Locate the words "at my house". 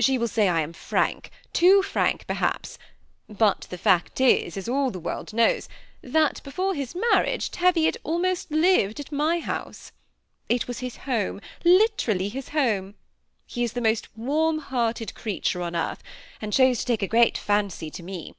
8.98-9.92